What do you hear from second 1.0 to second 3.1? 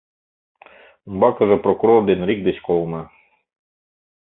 Умбакыже прокурор ден рик деч колына.